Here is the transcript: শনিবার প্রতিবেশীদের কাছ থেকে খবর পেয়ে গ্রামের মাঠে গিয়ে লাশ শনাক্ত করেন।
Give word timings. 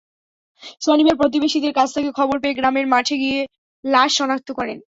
শনিবার 0.81 1.15
প্রতিবেশীদের 1.15 1.73
কাছ 1.73 1.89
থেকে 1.93 2.09
খবর 2.11 2.35
পেয়ে 2.41 2.57
গ্রামের 2.59 2.87
মাঠে 2.87 3.15
গিয়ে 3.17 3.39
লাশ 3.83 4.09
শনাক্ত 4.17 4.49
করেন। 4.51 4.77